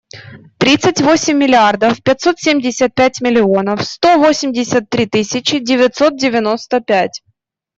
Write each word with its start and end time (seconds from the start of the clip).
Тридцать 0.57 0.99
восемь 0.99 1.37
миллиардов 1.37 2.01
пятьсот 2.01 2.39
семьдесят 2.39 2.95
пять 2.95 3.21
миллионов 3.21 3.83
сто 3.83 4.17
восемьдесят 4.17 4.89
три 4.89 5.05
тысячи 5.05 5.59
девятьсот 5.59 6.17
девяносто 6.17 6.79
пять. 6.81 7.21